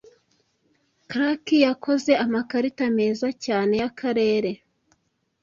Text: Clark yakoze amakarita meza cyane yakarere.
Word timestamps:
Clark 1.09 1.45
yakoze 1.65 2.11
amakarita 2.25 2.83
meza 2.97 3.27
cyane 3.45 3.73
yakarere. 3.83 4.51